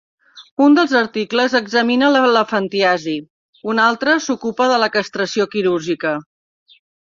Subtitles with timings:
[0.67, 3.15] Un dels articles examina l'elefantiasi,
[3.75, 6.19] un altre s'ocupa de la castració quirúrgica.